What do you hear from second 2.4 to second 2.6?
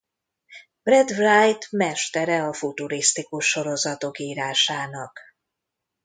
a